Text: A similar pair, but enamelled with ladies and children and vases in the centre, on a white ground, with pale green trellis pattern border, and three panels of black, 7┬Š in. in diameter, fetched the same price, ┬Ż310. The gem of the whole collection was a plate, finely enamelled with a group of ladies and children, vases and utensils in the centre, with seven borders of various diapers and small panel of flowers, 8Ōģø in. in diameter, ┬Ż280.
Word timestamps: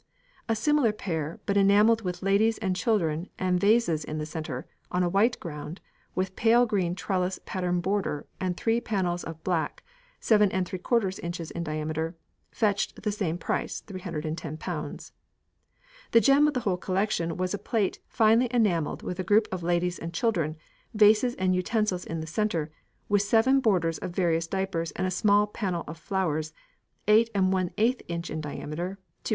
A 0.49 0.55
similar 0.55 0.91
pair, 0.91 1.39
but 1.45 1.57
enamelled 1.57 2.01
with 2.01 2.23
ladies 2.23 2.57
and 2.57 2.75
children 2.75 3.29
and 3.37 3.59
vases 3.59 4.03
in 4.03 4.17
the 4.17 4.25
centre, 4.25 4.65
on 4.89 5.03
a 5.03 5.09
white 5.09 5.39
ground, 5.39 5.79
with 6.15 6.35
pale 6.35 6.65
green 6.65 6.95
trellis 6.95 7.39
pattern 7.45 7.81
border, 7.81 8.25
and 8.39 8.57
three 8.57 8.81
panels 8.81 9.23
of 9.23 9.43
black, 9.43 9.83
7┬Š 10.19 11.19
in. 11.19 11.51
in 11.57 11.63
diameter, 11.63 12.15
fetched 12.51 13.03
the 13.03 13.11
same 13.11 13.37
price, 13.37 13.83
┬Ż310. 13.85 15.11
The 16.09 16.19
gem 16.19 16.47
of 16.47 16.55
the 16.55 16.61
whole 16.61 16.77
collection 16.77 17.37
was 17.37 17.53
a 17.53 17.59
plate, 17.59 17.99
finely 18.07 18.47
enamelled 18.49 19.03
with 19.03 19.19
a 19.19 19.23
group 19.23 19.47
of 19.51 19.61
ladies 19.61 19.99
and 19.99 20.15
children, 20.15 20.55
vases 20.95 21.35
and 21.35 21.53
utensils 21.53 22.05
in 22.07 22.21
the 22.21 22.25
centre, 22.25 22.71
with 23.07 23.21
seven 23.21 23.59
borders 23.59 23.99
of 23.99 24.15
various 24.15 24.47
diapers 24.47 24.89
and 24.93 25.13
small 25.13 25.45
panel 25.45 25.83
of 25.87 25.99
flowers, 25.99 26.53
8Ōģø 27.07 28.01
in. 28.09 28.21
in 28.23 28.41
diameter, 28.41 28.97
┬Ż280. 29.23 29.29